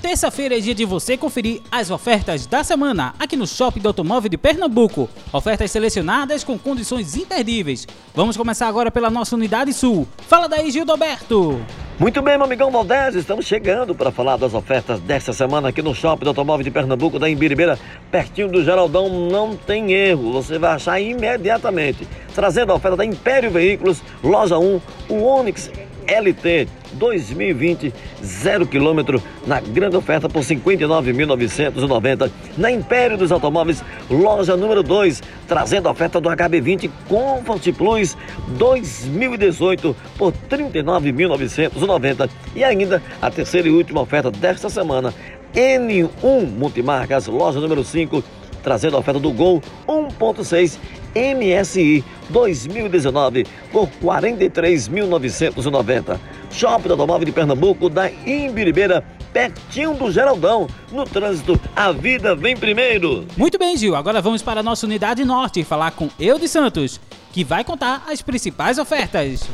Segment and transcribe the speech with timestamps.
[0.00, 4.30] Terça-feira é dia de você conferir as ofertas da semana aqui no Shopping do Automóvel
[4.30, 5.10] de Pernambuco.
[5.32, 7.84] Ofertas selecionadas com condições imperdíveis.
[8.14, 10.06] Vamos começar agora pela nossa Unidade Sul.
[10.18, 11.60] Fala daí, Gildoberto.
[11.98, 15.92] Muito bem, meu amigão Valdez, estamos chegando para falar das ofertas desta semana aqui no
[15.92, 17.76] Shopping do Automóvel de Pernambuco, da Imbiribeira,
[18.08, 19.08] pertinho do Geraldão.
[19.28, 22.06] Não tem erro, você vai achar imediatamente.
[22.36, 25.72] Trazendo a oferta da Império Veículos, loja 1, o Onix
[26.08, 32.30] LT 2020, 0 km, na grande oferta por 59.990.
[32.56, 38.16] Na Império dos Automóveis, loja número 2, trazendo a oferta do HB20 Comfort Plus
[38.56, 42.30] 2018 por 39.990.
[42.56, 45.12] E ainda a terceira e última oferta desta semana,
[45.54, 48.24] N1 Multimarcas, loja número 5,
[48.62, 49.62] trazendo a oferta do Gol
[50.18, 50.78] 1.6
[51.14, 56.18] MSI 2019 por 43.990.
[56.50, 60.66] Shopping Automóvel de Pernambuco, da Imbiribeira, pertinho do Geraldão.
[60.90, 63.26] No trânsito, a vida vem primeiro.
[63.36, 63.94] Muito bem, Gil.
[63.94, 67.00] Agora vamos para a nossa Unidade Norte falar com Eudes Santos,
[67.32, 69.48] que vai contar as principais ofertas.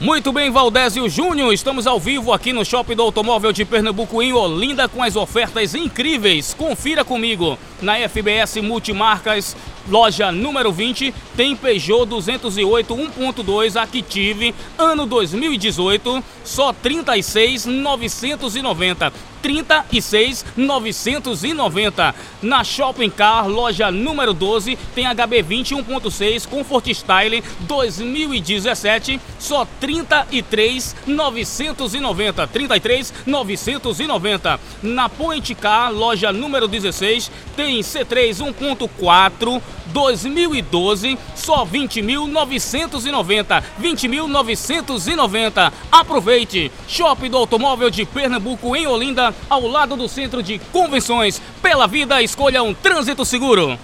[0.00, 4.32] Muito bem, Valdésio Júnior, estamos ao vivo aqui no Shopping do Automóvel de Pernambuco em
[4.32, 6.54] Olinda com as ofertas incríveis.
[6.54, 7.58] Confira comigo.
[7.82, 9.56] Na FBS Multimarcas,
[9.88, 19.12] loja número 20, tem Peugeot 208 1.2 Active, ano 2018, só 36,990.
[19.40, 22.14] 36,990.
[22.42, 32.46] Na Shopping Car, loja número 12, tem HB20 1.6 Comfort Style 2017, só 33,990.
[32.46, 34.60] 33,990.
[34.82, 43.64] Na Point Car, loja número 16, tem C3 1.4 2012, só 20.990.
[43.80, 45.72] 20.990.
[45.90, 46.70] Aproveite!
[46.86, 51.40] Shopping do Automóvel de Pernambuco em Olinda, ao lado do Centro de Convenções.
[51.62, 53.78] Pela vida, escolha um trânsito seguro.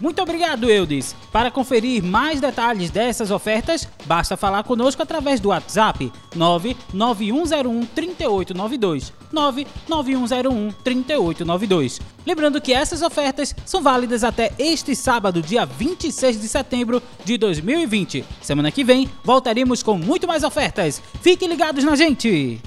[0.00, 1.14] Muito obrigado, Eudes.
[1.32, 9.12] Para conferir mais detalhes dessas ofertas, basta falar conosco através do WhatsApp 99101 3892.
[9.32, 12.00] 99101 3892.
[12.26, 18.24] Lembrando que essas ofertas são válidas até este sábado, dia 26 de setembro de 2020.
[18.40, 21.02] Semana que vem voltaremos com muito mais ofertas.
[21.20, 22.60] Fiquem ligados na gente!